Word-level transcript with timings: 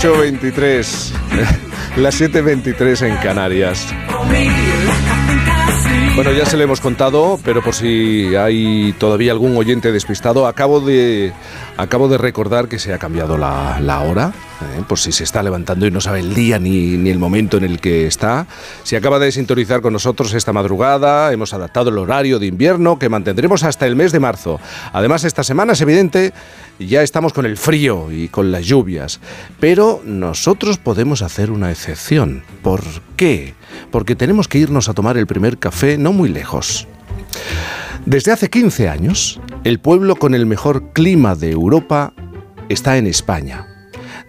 8.23, 0.00 1.12
las 1.98 2.18
7.23 2.18 3.06
en 3.06 3.16
Canarias. 3.18 3.86
Bueno, 6.14 6.32
ya 6.32 6.46
se 6.46 6.56
le 6.56 6.64
hemos 6.64 6.80
contado, 6.80 7.38
pero 7.44 7.62
por 7.62 7.74
si 7.74 8.34
hay 8.34 8.94
todavía 8.98 9.32
algún 9.32 9.54
oyente 9.58 9.92
despistado, 9.92 10.46
acabo 10.46 10.80
de, 10.80 11.34
acabo 11.76 12.08
de 12.08 12.16
recordar 12.16 12.66
que 12.66 12.78
se 12.78 12.94
ha 12.94 12.98
cambiado 12.98 13.36
la, 13.36 13.78
la 13.80 14.00
hora. 14.00 14.32
¿Eh? 14.62 14.82
por 14.86 14.98
si 14.98 15.12
se 15.12 15.24
está 15.24 15.42
levantando 15.42 15.86
y 15.86 15.90
no 15.90 16.00
sabe 16.00 16.20
el 16.20 16.34
día 16.34 16.58
ni, 16.58 16.96
ni, 16.96 17.10
el 17.10 17.18
momento 17.18 17.56
en 17.56 17.64
el 17.64 17.80
que 17.80 18.06
está. 18.06 18.46
Si 18.82 18.96
acaba 18.96 19.18
de 19.18 19.32
sintonizar 19.32 19.80
con 19.80 19.92
nosotros 19.92 20.32
esta 20.34 20.52
madrugada, 20.52 21.32
hemos 21.32 21.52
adaptado 21.54 21.90
el 21.90 21.98
horario 21.98 22.38
de 22.38 22.46
invierno 22.46 22.98
que 22.98 23.08
mantendremos 23.08 23.62
hasta 23.62 23.86
el 23.86 23.96
mes 23.96 24.12
de 24.12 24.20
marzo. 24.20 24.60
Además, 24.92 25.24
esta 25.24 25.44
semana 25.44 25.72
es 25.72 25.80
evidente, 25.80 26.32
ya 26.78 27.02
estamos 27.02 27.32
con 27.32 27.46
el 27.46 27.56
frío 27.56 28.10
y 28.10 28.28
con 28.28 28.50
las 28.52 28.64
lluvias, 28.66 29.20
pero 29.58 30.00
nosotros 30.04 30.78
podemos 30.78 31.22
hacer 31.22 31.50
una 31.50 31.70
excepción. 31.70 32.42
¿Por 32.62 32.82
qué? 33.16 33.54
Porque 33.90 34.16
tenemos 34.16 34.48
que 34.48 34.58
irnos 34.58 34.88
a 34.88 34.94
tomar 34.94 35.16
el 35.16 35.26
primer 35.26 35.58
café 35.58 35.98
no 35.98 36.12
muy 36.12 36.28
lejos. 36.28 36.86
Desde 38.06 38.32
hace 38.32 38.48
15 38.48 38.88
años, 38.88 39.40
el 39.64 39.78
pueblo 39.78 40.16
con 40.16 40.34
el 40.34 40.46
mejor 40.46 40.92
clima 40.92 41.34
de 41.34 41.50
Europa 41.50 42.14
está 42.68 42.96
en 42.96 43.06
España. 43.06 43.69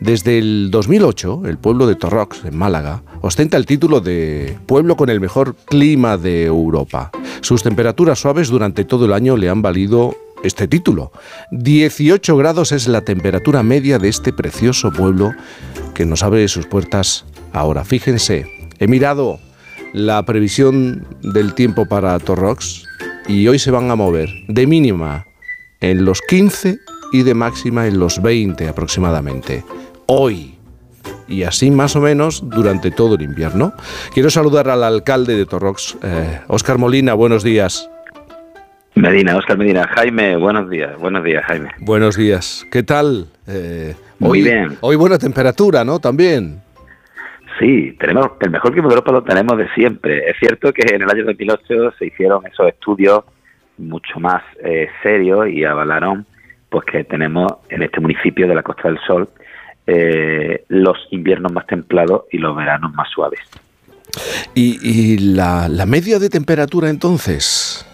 Desde 0.01 0.39
el 0.39 0.71
2008, 0.71 1.43
el 1.45 1.59
pueblo 1.59 1.85
de 1.85 1.93
Torrox, 1.93 2.45
en 2.45 2.57
Málaga, 2.57 3.03
ostenta 3.21 3.55
el 3.55 3.67
título 3.67 4.01
de 4.01 4.57
pueblo 4.65 4.95
con 4.95 5.11
el 5.11 5.19
mejor 5.19 5.55
clima 5.55 6.17
de 6.17 6.45
Europa. 6.45 7.11
Sus 7.41 7.61
temperaturas 7.61 8.17
suaves 8.17 8.49
durante 8.49 8.83
todo 8.83 9.05
el 9.05 9.13
año 9.13 9.37
le 9.37 9.47
han 9.47 9.61
valido 9.61 10.15
este 10.43 10.67
título. 10.67 11.11
18 11.51 12.35
grados 12.35 12.71
es 12.71 12.87
la 12.87 13.01
temperatura 13.01 13.61
media 13.61 13.99
de 13.99 14.09
este 14.09 14.33
precioso 14.33 14.91
pueblo 14.91 15.33
que 15.93 16.07
nos 16.07 16.23
abre 16.23 16.47
sus 16.47 16.65
puertas 16.65 17.25
ahora. 17.53 17.85
Fíjense, 17.85 18.47
he 18.79 18.87
mirado 18.87 19.39
la 19.93 20.25
previsión 20.25 21.05
del 21.21 21.53
tiempo 21.53 21.85
para 21.85 22.17
Torrox 22.17 22.85
y 23.27 23.47
hoy 23.47 23.59
se 23.59 23.69
van 23.69 23.91
a 23.91 23.95
mover 23.95 24.31
de 24.47 24.65
mínima 24.65 25.27
en 25.79 26.05
los 26.05 26.21
15 26.21 26.79
y 27.13 27.21
de 27.21 27.35
máxima 27.35 27.85
en 27.85 27.99
los 27.99 28.19
20 28.19 28.67
aproximadamente 28.67 29.63
hoy 30.13 30.55
y 31.29 31.43
así 31.43 31.71
más 31.71 31.95
o 31.95 32.01
menos 32.01 32.49
durante 32.49 32.91
todo 32.91 33.15
el 33.15 33.21
invierno. 33.21 33.73
Quiero 34.13 34.29
saludar 34.29 34.69
al 34.69 34.83
alcalde 34.83 35.37
de 35.37 35.45
Torrox, 35.45 35.97
Óscar 36.47 36.77
Molina, 36.77 37.13
buenos 37.13 37.43
días. 37.43 37.89
Medina, 38.95 39.37
Óscar 39.37 39.57
Medina. 39.57 39.87
Jaime, 39.95 40.35
buenos 40.35 40.69
días, 40.69 40.99
buenos 40.99 41.23
días, 41.23 41.45
Jaime. 41.45 41.69
Buenos 41.79 42.17
días, 42.17 42.67
¿qué 42.69 42.83
tal? 42.83 43.27
Eh, 43.47 43.95
Muy 44.19 44.43
bien. 44.43 44.77
Hoy 44.81 44.97
buena 44.97 45.17
temperatura, 45.17 45.85
¿no? 45.85 45.99
También. 45.99 46.61
Sí, 47.57 47.95
tenemos 47.97 48.31
el 48.41 48.49
mejor 48.49 48.73
clima 48.73 48.89
de 48.89 48.95
Europa 48.95 49.13
lo 49.13 49.23
tenemos 49.23 49.57
de 49.57 49.69
siempre. 49.69 50.29
Es 50.29 50.35
cierto 50.39 50.73
que 50.73 50.93
en 50.93 51.03
el 51.03 51.09
año 51.09 51.23
2008 51.23 51.93
se 51.97 52.07
hicieron 52.07 52.45
esos 52.47 52.67
estudios 52.67 53.23
mucho 53.77 54.19
más 54.19 54.43
eh, 54.61 54.89
serios 55.01 55.47
y 55.47 55.63
avalaron 55.63 56.25
pues 56.69 56.83
que 56.85 57.03
tenemos 57.05 57.47
en 57.69 57.83
este 57.83 58.01
municipio 58.01 58.47
de 58.47 58.55
la 58.55 58.63
Costa 58.63 58.89
del 58.89 58.99
Sol 59.07 59.29
eh, 59.87 60.63
los 60.69 60.97
inviernos 61.11 61.51
más 61.51 61.65
templados 61.67 62.23
y 62.31 62.37
los 62.37 62.55
veranos 62.55 62.93
más 62.93 63.09
suaves. 63.09 63.39
¿Y, 64.53 65.17
la, 65.17 65.67
media 65.85 66.19
de 66.19 66.29
temperatura 66.29 66.89
entonces? 66.89 67.85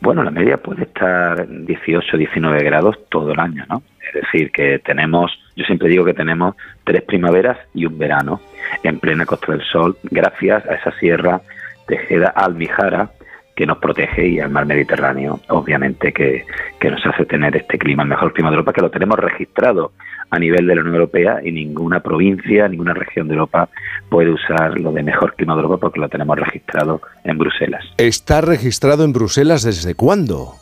Bueno, 0.00 0.22
la 0.22 0.30
media 0.30 0.56
puede 0.56 0.84
estar 0.84 1.46
18, 1.46 2.16
19 2.16 2.62
grados 2.64 2.98
todo 3.10 3.32
el 3.32 3.40
año, 3.40 3.64
¿no? 3.68 3.82
Es 4.00 4.22
decir, 4.22 4.50
que 4.50 4.78
tenemos, 4.78 5.30
yo 5.56 5.64
siempre 5.66 5.88
digo 5.88 6.04
que 6.04 6.14
tenemos 6.14 6.56
tres 6.84 7.02
primaveras 7.02 7.58
y 7.74 7.84
un 7.84 7.98
verano 7.98 8.40
en 8.82 8.98
plena 8.98 9.26
Costa 9.26 9.52
del 9.52 9.62
Sol, 9.62 9.96
gracias 10.04 10.66
a 10.66 10.74
esa 10.74 10.90
sierra 10.98 11.42
Tejeda 11.86 12.28
Almijara, 12.28 13.10
que 13.54 13.66
nos 13.66 13.78
protege 13.78 14.26
y 14.26 14.40
al 14.40 14.50
mar 14.50 14.64
Mediterráneo, 14.64 15.40
obviamente, 15.48 16.12
que, 16.12 16.46
que, 16.80 16.90
nos 16.90 17.04
hace 17.04 17.26
tener 17.26 17.54
este 17.56 17.78
clima, 17.78 18.04
el 18.04 18.08
mejor 18.08 18.32
clima 18.32 18.48
de 18.48 18.54
Europa, 18.54 18.72
que 18.72 18.80
lo 18.80 18.90
tenemos 18.90 19.18
registrado 19.18 19.92
a 20.30 20.38
nivel 20.38 20.66
de 20.66 20.74
la 20.74 20.80
Unión 20.80 20.94
Europea 20.96 21.40
y 21.42 21.52
ninguna 21.52 22.00
provincia, 22.00 22.68
ninguna 22.68 22.94
región 22.94 23.28
de 23.28 23.34
Europa 23.34 23.68
puede 24.08 24.30
usar 24.30 24.78
lo 24.78 24.92
de 24.92 25.02
mejor 25.02 25.34
clima 25.34 25.54
de 25.54 25.62
Europa 25.62 25.78
porque 25.78 26.00
lo 26.00 26.08
tenemos 26.08 26.38
registrado 26.38 27.00
en 27.24 27.36
Bruselas. 27.38 27.84
¿Está 27.96 28.40
registrado 28.40 29.04
en 29.04 29.12
Bruselas 29.12 29.64
desde 29.64 29.94
cuándo? 29.94 30.54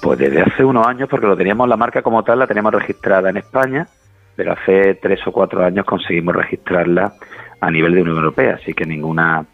Pues 0.00 0.18
desde 0.18 0.40
hace 0.42 0.64
unos 0.64 0.86
años, 0.86 1.08
porque 1.08 1.26
lo 1.26 1.36
teníamos, 1.36 1.68
la 1.68 1.76
marca 1.76 2.02
como 2.02 2.22
tal 2.22 2.38
la 2.38 2.46
teníamos 2.46 2.72
registrada 2.72 3.30
en 3.30 3.38
España, 3.38 3.86
pero 4.34 4.52
hace 4.52 4.94
tres 4.94 5.20
o 5.26 5.32
cuatro 5.32 5.64
años 5.64 5.84
conseguimos 5.84 6.34
registrarla 6.34 7.14
a 7.60 7.70
nivel 7.70 7.94
de 7.94 8.02
Unión 8.02 8.16
Europea, 8.16 8.58
así 8.60 8.72
que 8.74 8.84
ninguna 8.84 9.44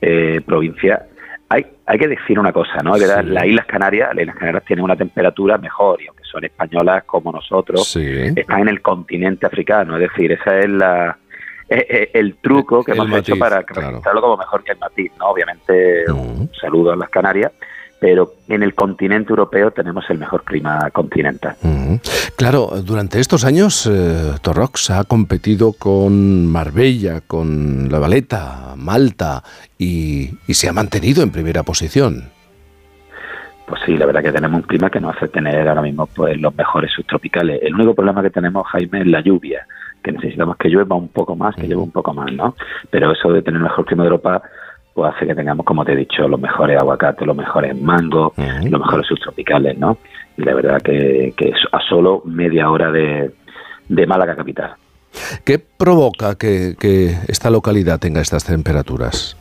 eh, 0.00 0.40
provincia 0.44 1.06
hay, 1.52 1.66
hay 1.86 1.98
que 1.98 2.08
decir 2.08 2.38
una 2.38 2.52
cosa, 2.52 2.78
¿no? 2.82 2.94
Sí. 2.96 3.04
Las 3.06 3.46
Islas 3.46 3.66
Canarias, 3.66 4.08
las 4.14 4.22
Islas 4.22 4.36
Canarias 4.36 4.64
tienen 4.64 4.84
una 4.84 4.96
temperatura 4.96 5.58
mejor 5.58 6.00
y 6.00 6.06
aunque 6.06 6.24
son 6.24 6.44
españolas 6.44 7.04
como 7.04 7.30
nosotros, 7.30 7.86
sí. 7.86 8.32
están 8.34 8.60
en 8.60 8.68
el 8.68 8.80
continente 8.80 9.46
africano, 9.46 9.96
es 9.96 10.10
decir, 10.10 10.32
esa 10.32 10.58
es 10.58 10.68
la 10.68 11.18
el 11.68 12.36
truco 12.36 12.84
que 12.84 12.92
El 12.92 12.98
hemos 12.98 13.08
matiz, 13.08 13.28
hecho 13.28 13.38
para 13.38 13.62
claro. 13.62 13.88
registrarlo 13.88 14.20
como 14.20 14.36
mejor 14.36 14.62
que 14.62 14.72
el 14.72 14.78
matiz, 14.78 15.10
¿no? 15.18 15.28
Obviamente, 15.28 16.04
un 16.10 16.50
saludo 16.60 16.92
a 16.92 16.96
las 16.96 17.08
Canarias, 17.08 17.50
pero 18.02 18.32
en 18.48 18.64
el 18.64 18.74
continente 18.74 19.30
europeo 19.30 19.70
tenemos 19.70 20.04
el 20.10 20.18
mejor 20.18 20.42
clima 20.42 20.90
continental. 20.90 21.54
Mm. 21.62 21.94
Claro, 22.34 22.70
durante 22.84 23.20
estos 23.20 23.44
años 23.44 23.88
eh, 23.88 24.32
Torrox 24.42 24.90
ha 24.90 25.04
competido 25.04 25.72
con 25.72 26.46
Marbella, 26.46 27.20
con 27.20 27.86
La 27.92 28.00
Valeta, 28.00 28.74
Malta 28.76 29.44
y, 29.78 30.30
y 30.48 30.54
se 30.54 30.68
ha 30.68 30.72
mantenido 30.72 31.22
en 31.22 31.30
primera 31.30 31.62
posición. 31.62 32.24
Pues 33.68 33.80
sí, 33.86 33.96
la 33.96 34.06
verdad 34.06 34.22
que 34.24 34.32
tenemos 34.32 34.62
un 34.62 34.66
clima 34.66 34.90
que 34.90 34.98
nos 34.98 35.14
hace 35.14 35.28
tener 35.28 35.68
ahora 35.68 35.82
mismo 35.82 36.08
pues 36.08 36.36
los 36.40 36.52
mejores 36.56 36.90
subtropicales. 36.90 37.62
El 37.62 37.72
único 37.76 37.94
problema 37.94 38.20
que 38.20 38.30
tenemos, 38.30 38.66
Jaime, 38.66 39.02
es 39.02 39.06
la 39.06 39.20
lluvia, 39.20 39.64
que 40.02 40.10
necesitamos 40.10 40.56
que 40.56 40.68
llueva 40.68 40.96
un 40.96 41.06
poco 41.06 41.36
más, 41.36 41.54
que 41.54 41.68
llueva 41.68 41.84
un 41.84 41.92
poco 41.92 42.12
más, 42.12 42.32
¿no? 42.32 42.56
Pero 42.90 43.12
eso 43.12 43.32
de 43.32 43.42
tener 43.42 43.58
el 43.58 43.62
mejor 43.62 43.84
clima 43.84 44.02
de 44.02 44.08
Europa 44.08 44.42
pues 44.94 45.14
hace 45.14 45.26
que 45.26 45.34
tengamos, 45.34 45.64
como 45.64 45.84
te 45.84 45.92
he 45.92 45.96
dicho, 45.96 46.26
los 46.28 46.40
mejores 46.40 46.80
aguacates, 46.80 47.26
los 47.26 47.36
mejores 47.36 47.80
mangos, 47.80 48.32
los 48.36 48.80
mejores 48.80 49.06
subtropicales, 49.06 49.78
¿no? 49.78 49.98
Y 50.36 50.42
la 50.42 50.54
verdad 50.54 50.82
que, 50.82 51.34
a 51.72 51.80
solo 51.88 52.22
media 52.24 52.70
hora 52.70 52.90
de, 52.90 53.30
de 53.88 54.06
Málaga 54.06 54.36
capital. 54.36 54.74
¿Qué 55.44 55.58
provoca 55.58 56.36
que, 56.36 56.74
que 56.78 57.16
esta 57.28 57.50
localidad 57.50 57.98
tenga 57.98 58.20
estas 58.20 58.44
temperaturas? 58.44 59.36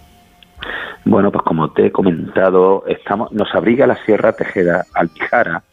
Bueno, 1.06 1.32
pues 1.32 1.44
como 1.44 1.72
te 1.72 1.88
he 1.88 1.92
comentado, 1.92 2.84
estamos, 2.88 3.32
nos 3.32 3.54
abriga 3.56 3.88
la 3.88 3.96
Sierra 4.06 4.34
Tejeda 4.34 4.86
Alpijara 4.94 5.64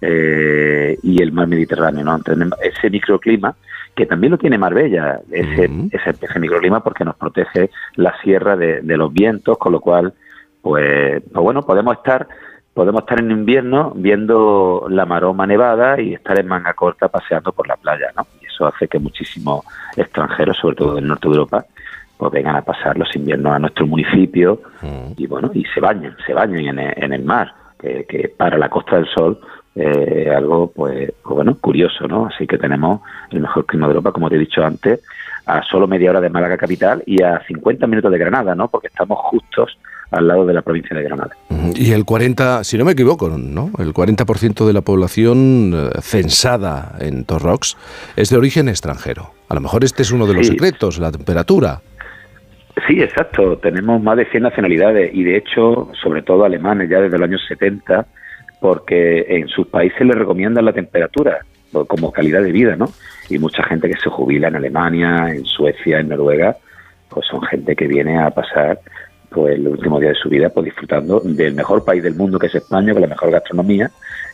eh, 0.00 0.96
y 1.02 1.22
el 1.22 1.32
mar 1.32 1.46
Mediterráneo, 1.46 2.04
¿no? 2.04 2.18
Tenemos 2.20 2.58
ese 2.62 2.90
microclima 2.90 3.54
que 3.94 4.06
también 4.06 4.30
lo 4.30 4.38
tiene 4.38 4.56
Marbella, 4.56 5.20
ese, 5.30 5.68
Ujú. 5.68 5.88
ese, 5.92 6.10
ese 6.10 6.38
microclima 6.38 6.82
porque 6.82 7.04
nos 7.04 7.16
protege 7.16 7.70
la 7.96 8.14
sierra 8.22 8.56
de, 8.56 8.80
de 8.82 8.96
los 8.96 9.12
vientos, 9.12 9.58
con 9.58 9.72
lo 9.72 9.80
cual, 9.80 10.14
pues, 10.62 11.22
pues 11.22 11.42
bueno, 11.42 11.62
podemos 11.62 11.96
estar 11.96 12.26
podemos 12.72 13.02
estar 13.02 13.18
en 13.18 13.30
invierno 13.30 13.92
viendo 13.96 14.86
la 14.88 15.04
maroma 15.04 15.46
nevada 15.46 16.00
y 16.00 16.14
estar 16.14 16.38
en 16.38 16.46
manga 16.46 16.72
corta 16.72 17.08
paseando 17.08 17.52
por 17.52 17.66
la 17.66 17.76
playa, 17.76 18.10
¿no? 18.16 18.26
Y 18.40 18.46
eso 18.46 18.66
hace 18.66 18.86
que 18.86 18.98
muchísimos 18.98 19.64
extranjeros, 19.96 20.56
sobre 20.56 20.76
todo 20.76 20.94
del 20.94 21.06
norte 21.06 21.28
de 21.28 21.34
Europa, 21.34 21.66
pues 22.16 22.32
vengan 22.32 22.56
a 22.56 22.62
pasar 22.62 22.96
los 22.96 23.14
inviernos 23.16 23.52
a 23.52 23.58
nuestro 23.58 23.86
municipio 23.86 24.60
y 25.16 25.26
bueno, 25.26 25.50
y 25.52 25.64
se 25.74 25.80
bañen, 25.80 26.14
se 26.26 26.32
bañen 26.32 26.68
en 26.68 26.78
el, 26.78 27.04
en 27.04 27.12
el 27.12 27.24
mar, 27.24 27.52
que, 27.78 28.06
que 28.08 28.28
para 28.28 28.56
la 28.56 28.68
Costa 28.68 28.96
del 28.96 29.08
Sol 29.08 29.40
eh, 29.76 30.32
algo 30.34 30.72
pues, 30.74 31.12
pues 31.22 31.34
bueno, 31.34 31.56
curioso, 31.60 32.06
¿no? 32.08 32.26
Así 32.26 32.46
que 32.46 32.58
tenemos 32.58 33.00
el 33.30 33.40
mejor 33.40 33.66
clima 33.66 33.86
de 33.86 33.92
Europa, 33.92 34.12
como 34.12 34.28
te 34.28 34.36
he 34.36 34.38
dicho 34.38 34.64
antes, 34.64 35.00
a 35.46 35.62
solo 35.62 35.86
media 35.86 36.10
hora 36.10 36.20
de 36.20 36.28
Málaga 36.30 36.56
capital 36.56 37.02
y 37.06 37.22
a 37.22 37.40
50 37.46 37.86
minutos 37.86 38.10
de 38.10 38.18
Granada, 38.18 38.54
¿no? 38.54 38.68
Porque 38.68 38.88
estamos 38.88 39.18
justos 39.18 39.78
al 40.10 40.26
lado 40.26 40.44
de 40.44 40.52
la 40.54 40.62
provincia 40.62 40.96
de 40.96 41.04
Granada. 41.04 41.30
Y 41.76 41.92
el 41.92 42.04
40, 42.04 42.64
si 42.64 42.76
no 42.76 42.84
me 42.84 42.92
equivoco, 42.92 43.28
¿no? 43.28 43.70
El 43.78 43.94
40% 43.94 44.66
de 44.66 44.72
la 44.72 44.80
población 44.80 45.72
eh, 45.72 45.90
censada 46.00 46.96
en 46.98 47.24
Torrox 47.24 47.76
es 48.16 48.28
de 48.30 48.36
origen 48.36 48.68
extranjero. 48.68 49.30
A 49.48 49.54
lo 49.54 49.60
mejor 49.60 49.84
este 49.84 50.02
es 50.02 50.10
uno 50.10 50.26
de 50.26 50.34
los 50.34 50.46
Sí. 50.46 50.52
secretos, 50.52 50.98
la 50.98 51.12
temperatura. 51.12 51.80
Sí, 52.88 53.00
exacto. 53.00 53.58
Tenemos 53.58 54.02
más 54.02 54.16
de 54.16 54.24
100 54.26 54.42
nacionalidades 54.42 55.10
y 55.14 55.22
de 55.22 55.36
hecho, 55.36 55.90
sobre 56.02 56.22
todo 56.22 56.44
alemanes, 56.44 56.88
ya 56.90 57.00
desde 57.00 57.18
los 57.18 57.28
años 57.28 57.42
70, 57.48 58.06
porque 58.60 59.24
en 59.28 59.48
sus 59.48 59.66
países 59.66 60.00
les 60.06 60.16
recomiendan 60.16 60.64
la 60.64 60.72
temperatura 60.72 61.40
como 61.86 62.12
calidad 62.12 62.42
de 62.42 62.52
vida, 62.52 62.76
¿no? 62.76 62.86
Y 63.28 63.38
mucha 63.38 63.62
gente 63.62 63.88
que 63.88 63.98
se 63.98 64.10
jubila 64.10 64.48
en 64.48 64.56
Alemania, 64.56 65.28
en 65.30 65.44
Suecia, 65.44 66.00
en 66.00 66.08
Noruega, 66.08 66.56
pues 67.08 67.26
son 67.26 67.42
gente 67.42 67.76
que 67.76 67.86
viene 67.86 68.18
a 68.18 68.30
pasar 68.30 68.80
pues 69.30 69.54
el 69.54 69.68
último 69.68 70.00
día 70.00 70.08
de 70.10 70.16
su 70.16 70.28
vida 70.28 70.48
pues 70.48 70.64
disfrutando 70.64 71.20
del 71.20 71.54
mejor 71.54 71.84
país 71.84 72.02
del 72.02 72.16
mundo 72.16 72.38
que 72.38 72.48
es 72.48 72.54
España, 72.56 72.92
con 72.92 73.02
la 73.02 73.08
mejor 73.08 73.30
gastronomía 73.30 73.90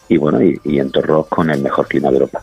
y 0.09 0.17
bueno, 0.17 0.43
y, 0.43 0.59
y 0.65 0.79
en 0.79 0.91
con 1.29 1.51
el 1.51 1.61
mejor 1.61 1.87
clima 1.87 2.09
de 2.09 2.15
Europa. 2.17 2.43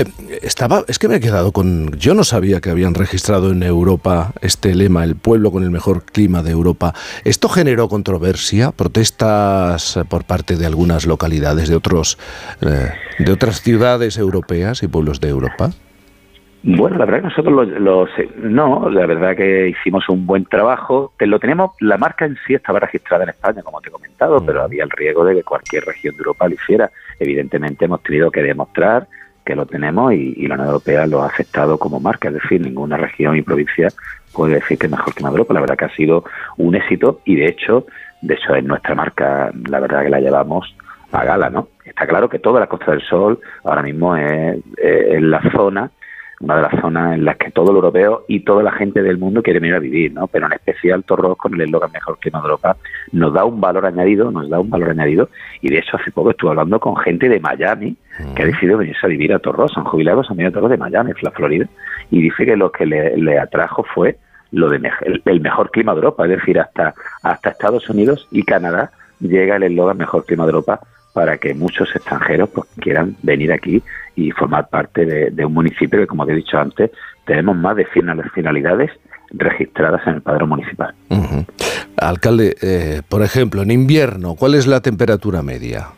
Eh, 0.00 0.38
estaba, 0.42 0.82
es 0.88 0.98
que 0.98 1.08
me 1.08 1.16
he 1.16 1.20
quedado 1.20 1.52
con. 1.52 1.92
Yo 1.98 2.14
no 2.14 2.24
sabía 2.24 2.60
que 2.60 2.70
habían 2.70 2.94
registrado 2.94 3.50
en 3.50 3.62
Europa 3.62 4.32
este 4.40 4.74
lema, 4.74 5.04
el 5.04 5.14
pueblo 5.14 5.50
con 5.50 5.62
el 5.62 5.70
mejor 5.70 6.04
clima 6.04 6.42
de 6.42 6.52
Europa. 6.52 6.94
¿Esto 7.24 7.48
generó 7.48 7.88
controversia, 7.88 8.72
protestas 8.72 10.00
por 10.08 10.24
parte 10.24 10.56
de 10.56 10.64
algunas 10.64 11.06
localidades 11.06 11.68
de 11.68 11.76
otros, 11.76 12.18
eh, 12.62 12.90
de 13.18 13.32
otras 13.32 13.60
ciudades 13.60 14.16
europeas 14.16 14.82
y 14.82 14.88
pueblos 14.88 15.20
de 15.20 15.28
Europa? 15.28 15.70
Bueno, 16.62 16.98
la 16.98 17.06
verdad 17.06 17.20
que 17.20 17.28
nosotros 17.28 17.68
los, 17.78 18.10
no, 18.36 18.90
la 18.90 19.06
verdad 19.06 19.34
que 19.34 19.68
hicimos 19.68 20.08
un 20.08 20.26
buen 20.26 20.44
trabajo. 20.44 21.12
Lo 21.18 21.38
tenemos, 21.38 21.72
la 21.80 21.96
marca 21.96 22.26
en 22.26 22.36
sí 22.46 22.54
estaba 22.54 22.80
registrada 22.80 23.24
en 23.24 23.30
España, 23.30 23.62
como 23.62 23.80
te 23.80 23.88
he 23.88 23.92
comentado, 23.92 24.44
pero 24.44 24.62
había 24.62 24.84
el 24.84 24.90
riesgo 24.90 25.24
de 25.24 25.36
que 25.36 25.42
cualquier 25.42 25.84
región 25.84 26.14
de 26.14 26.18
Europa 26.18 26.48
lo 26.48 26.54
hiciera. 26.54 26.90
Evidentemente 27.18 27.86
hemos 27.86 28.02
tenido 28.02 28.30
que 28.30 28.42
demostrar 28.42 29.06
que 29.50 29.56
lo 29.56 29.66
tenemos 29.66 30.12
y, 30.12 30.46
la 30.46 30.54
Unión 30.54 30.68
Europea 30.68 31.08
lo 31.08 31.22
ha 31.22 31.26
aceptado 31.26 31.76
como 31.76 31.98
marca, 31.98 32.28
es 32.28 32.34
decir, 32.34 32.60
ninguna 32.60 32.96
región 32.96 33.36
y 33.36 33.42
provincia 33.42 33.88
puede 34.32 34.54
decir 34.54 34.78
que 34.78 34.86
es 34.86 34.92
mejor 34.92 35.12
que 35.12 35.24
Europa. 35.24 35.54
La 35.54 35.60
verdad 35.60 35.76
que 35.76 35.86
ha 35.86 35.96
sido 35.96 36.22
un 36.56 36.76
éxito 36.76 37.20
y 37.24 37.34
de 37.34 37.46
hecho, 37.48 37.84
de 38.22 38.34
hecho 38.34 38.54
es 38.54 38.62
nuestra 38.62 38.94
marca, 38.94 39.50
la 39.68 39.80
verdad 39.80 40.04
que 40.04 40.08
la 40.08 40.20
llevamos 40.20 40.72
a 41.10 41.24
gala, 41.24 41.50
¿no? 41.50 41.66
Está 41.84 42.06
claro 42.06 42.28
que 42.28 42.38
toda 42.38 42.60
la 42.60 42.68
Costa 42.68 42.92
del 42.92 43.02
Sol 43.02 43.40
ahora 43.64 43.82
mismo 43.82 44.16
es, 44.16 44.62
la 45.20 45.42
zona 45.50 45.90
una 46.40 46.56
de 46.56 46.62
las 46.62 46.80
zonas 46.80 47.14
en 47.16 47.24
las 47.24 47.36
que 47.36 47.50
todo 47.50 47.70
el 47.70 47.76
europeo 47.76 48.24
y 48.26 48.40
toda 48.40 48.62
la 48.62 48.72
gente 48.72 49.02
del 49.02 49.18
mundo 49.18 49.42
quiere 49.42 49.60
venir 49.60 49.74
a 49.74 49.78
vivir, 49.78 50.14
¿no? 50.14 50.26
Pero 50.26 50.46
en 50.46 50.52
especial 50.52 51.04
Torros 51.04 51.36
con 51.36 51.52
el 51.54 51.60
eslogan 51.62 51.92
Mejor 51.92 52.18
Clima 52.18 52.38
de 52.38 52.44
Europa 52.44 52.76
nos 53.12 53.34
da 53.34 53.44
un 53.44 53.60
valor 53.60 53.84
añadido, 53.84 54.30
nos 54.30 54.48
da 54.48 54.58
un 54.60 54.70
valor 54.70 54.90
añadido 54.90 55.28
y 55.60 55.68
de 55.68 55.78
hecho 55.78 55.98
hace 55.98 56.12
poco 56.12 56.30
estuve 56.30 56.50
hablando 56.50 56.80
con 56.80 56.96
gente 56.96 57.28
de 57.28 57.40
Miami 57.40 57.94
que 58.34 58.42
ha 58.42 58.46
decidido 58.46 58.78
venirse 58.78 59.04
a 59.04 59.08
vivir 59.08 59.32
a 59.32 59.38
Torros, 59.38 59.72
son 59.72 59.84
jubilados, 59.84 60.30
a 60.30 60.50
Torros 60.50 60.70
de 60.70 60.76
Miami, 60.76 61.12
la 61.22 61.30
Florida, 61.30 61.66
y 62.10 62.22
dice 62.22 62.44
que 62.44 62.56
lo 62.56 62.72
que 62.72 62.86
le, 62.86 63.38
atrajo 63.38 63.84
fue 63.84 64.18
lo 64.52 64.68
de 64.68 64.80
el, 65.24 65.40
mejor 65.40 65.70
clima 65.70 65.92
de 65.92 65.98
Europa, 65.98 66.24
es 66.24 66.30
decir, 66.30 66.58
hasta, 66.58 66.94
hasta 67.22 67.50
Estados 67.50 67.88
Unidos 67.88 68.26
y 68.30 68.42
Canadá 68.42 68.90
llega 69.20 69.56
el 69.56 69.64
eslogan 69.64 69.98
Mejor 69.98 70.24
Clima 70.24 70.44
de 70.44 70.50
Europa 70.50 70.80
para 71.12 71.38
que 71.38 71.54
muchos 71.54 71.94
extranjeros 71.94 72.48
pues, 72.50 72.68
quieran 72.80 73.16
venir 73.22 73.52
aquí 73.52 73.82
y 74.16 74.30
formar 74.30 74.68
parte 74.68 75.30
de, 75.30 75.44
un 75.44 75.52
municipio 75.52 76.00
que, 76.00 76.06
como 76.06 76.26
te 76.26 76.32
he 76.32 76.36
dicho 76.36 76.58
antes, 76.58 76.90
tenemos 77.26 77.56
más 77.56 77.76
de 77.76 77.86
100 77.92 78.22
finalidades 78.34 78.90
registradas 79.32 80.06
en 80.06 80.14
el 80.14 80.22
padrón 80.22 80.48
municipal. 80.48 80.94
Alcalde, 81.96 82.56
eh, 82.62 83.02
por 83.08 83.22
ejemplo, 83.22 83.62
en 83.62 83.70
invierno, 83.70 84.34
¿cuál 84.34 84.54
es 84.54 84.66
la 84.66 84.80
temperatura 84.80 85.42
media? 85.42 85.88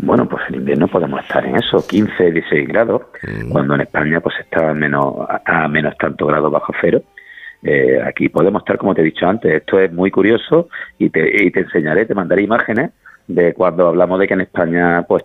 Bueno, 0.00 0.28
pues 0.28 0.42
en 0.48 0.56
invierno 0.56 0.86
podemos 0.86 1.20
estar 1.20 1.44
en 1.44 1.56
eso, 1.56 1.84
15, 1.84 2.30
16 2.30 2.68
grados, 2.68 3.02
cuando 3.50 3.74
en 3.74 3.80
España 3.82 4.20
pues 4.20 4.36
está 4.38 4.72
menos, 4.72 5.16
hasta 5.28 5.66
menos 5.68 5.96
tanto 5.98 6.26
grados 6.26 6.52
bajo 6.52 6.72
cero. 6.80 7.02
Eh, 7.62 8.00
aquí 8.06 8.28
podemos 8.28 8.62
estar, 8.62 8.78
como 8.78 8.94
te 8.94 9.00
he 9.00 9.04
dicho 9.04 9.26
antes, 9.26 9.52
esto 9.52 9.80
es 9.80 9.92
muy 9.92 10.12
curioso 10.12 10.68
y 10.98 11.10
te, 11.10 11.44
y 11.44 11.50
te 11.50 11.60
enseñaré, 11.60 12.06
te 12.06 12.14
mandaré 12.14 12.42
imágenes 12.42 12.92
de 13.26 13.52
cuando 13.54 13.88
hablamos 13.88 14.20
de 14.20 14.28
que 14.28 14.34
en 14.34 14.42
España 14.42 15.02
pues 15.02 15.24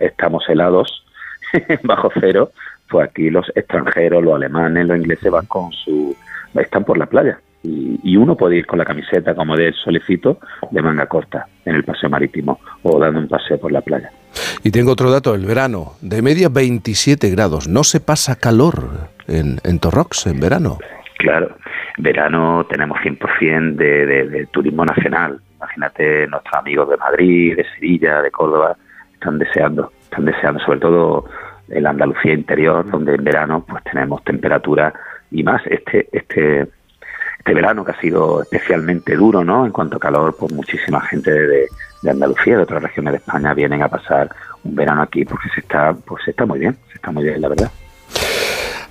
estamos 0.00 0.44
helados 0.48 1.06
bajo 1.84 2.10
cero, 2.20 2.50
pues 2.88 3.08
aquí 3.08 3.30
los 3.30 3.50
extranjeros, 3.54 4.24
los 4.24 4.34
alemanes, 4.34 4.86
los 4.86 4.98
ingleses 4.98 5.30
van 5.30 5.46
con 5.46 5.70
su, 5.72 6.16
están 6.54 6.84
por 6.84 6.98
la 6.98 7.06
playa. 7.06 7.38
Y, 7.62 8.16
uno 8.16 8.36
puede 8.36 8.56
ir 8.56 8.66
con 8.66 8.78
la 8.78 8.84
camiseta 8.84 9.34
como 9.34 9.56
de 9.56 9.72
solicito 9.72 10.38
de 10.70 10.82
manga 10.82 11.06
corta 11.06 11.46
en 11.64 11.74
el 11.74 11.84
paseo 11.84 12.10
marítimo 12.10 12.60
o 12.82 12.98
dando 12.98 13.20
un 13.20 13.28
paseo 13.28 13.58
por 13.58 13.72
la 13.72 13.80
playa. 13.80 14.10
Y 14.62 14.70
tengo 14.70 14.92
otro 14.92 15.10
dato, 15.10 15.34
el 15.34 15.46
verano, 15.46 15.92
de 16.00 16.20
media 16.20 16.48
27 16.48 17.30
grados, 17.30 17.68
no 17.68 17.84
se 17.84 18.00
pasa 18.00 18.36
calor 18.36 19.08
en, 19.26 19.58
en 19.64 19.78
Torrox 19.78 20.26
en 20.26 20.40
verano. 20.40 20.78
Claro, 21.18 21.56
verano 21.98 22.66
tenemos 22.68 22.98
100% 23.00 23.76
de, 23.76 24.06
de, 24.06 24.28
de 24.28 24.46
turismo 24.46 24.84
nacional. 24.84 25.40
Imagínate, 25.56 26.26
nuestros 26.26 26.54
amigos 26.54 26.90
de 26.90 26.96
Madrid, 26.96 27.56
de 27.56 27.66
Sevilla, 27.74 28.22
de 28.22 28.30
Córdoba, 28.30 28.76
están 29.14 29.38
deseando 29.38 29.92
están 30.10 30.24
deseando, 30.24 30.60
sobre 30.60 30.80
todo 30.80 31.24
en 31.68 31.84
la 31.84 31.90
Andalucía 31.90 32.34
interior, 32.34 32.88
donde 32.90 33.14
en 33.14 33.24
verano 33.24 33.64
pues 33.66 33.82
tenemos 33.84 34.22
temperatura 34.24 34.92
y 35.30 35.42
más 35.44 35.62
este 35.66 36.08
este 36.12 36.66
este 37.40 37.54
verano 37.54 37.86
que 37.86 37.92
ha 37.92 38.00
sido 38.00 38.42
especialmente 38.42 39.16
duro, 39.16 39.42
¿no? 39.42 39.64
En 39.64 39.72
cuanto 39.72 39.96
a 39.96 40.00
calor, 40.00 40.36
pues 40.38 40.52
muchísima 40.52 41.00
gente 41.00 41.30
de, 41.30 41.68
de 42.02 42.10
Andalucía, 42.10 42.58
de 42.58 42.64
otras 42.64 42.82
regiones 42.82 43.12
de 43.12 43.16
España 43.16 43.54
vienen 43.54 43.82
a 43.82 43.88
pasar 43.88 44.28
un 44.62 44.74
verano 44.74 45.00
aquí 45.00 45.24
porque 45.24 45.48
se 45.54 45.60
está 45.60 45.94
pues 45.94 46.22
se 46.22 46.32
está 46.32 46.44
muy 46.44 46.58
bien, 46.58 46.76
se 46.88 46.96
está 46.96 47.10
muy 47.10 47.24
bien, 47.24 47.40
la 47.40 47.48
verdad. 47.48 47.70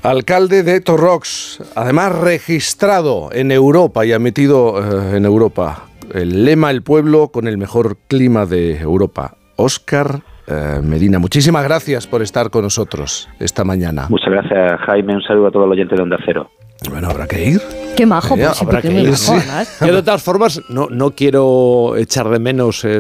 Alcalde 0.01 0.63
de 0.63 0.81
Torrox, 0.81 1.61
además 1.75 2.17
registrado 2.17 3.29
en 3.31 3.51
Europa 3.51 4.03
y 4.03 4.13
admitido 4.13 4.79
eh, 4.79 5.17
en 5.17 5.25
Europa. 5.25 5.83
El 6.11 6.43
lema 6.43 6.71
El 6.71 6.81
pueblo 6.81 7.27
con 7.27 7.47
el 7.47 7.59
mejor 7.59 7.97
clima 8.07 8.47
de 8.47 8.79
Europa. 8.79 9.35
Óscar 9.57 10.21
eh, 10.47 10.79
Medina. 10.81 11.19
Muchísimas 11.19 11.63
gracias 11.63 12.07
por 12.07 12.23
estar 12.23 12.49
con 12.49 12.63
nosotros 12.63 13.29
esta 13.39 13.63
mañana. 13.63 14.07
Muchas 14.09 14.31
gracias, 14.31 14.79
Jaime. 14.87 15.13
Un 15.13 15.21
saludo 15.21 15.47
a 15.47 15.51
todos 15.51 15.67
los 15.67 15.73
oyentes 15.73 15.95
de 15.95 16.01
Onda 16.01 16.17
Cero. 16.25 16.49
Bueno, 16.87 17.09
habrá 17.09 17.27
que 17.27 17.43
ir. 17.43 17.61
Qué 17.97 18.05
majo, 18.05 18.35
eh, 18.35 18.45
pues 18.45 18.61
habrá 18.61 18.81
que 18.81 18.91
ir. 18.91 19.13
Yo 19.81 19.93
de 19.95 20.03
todas 20.03 20.23
formas 20.23 20.61
no, 20.69 20.87
no 20.89 21.11
quiero 21.11 21.97
echar 21.97 22.29
de 22.29 22.39
menos 22.39 22.85
el 22.85 22.97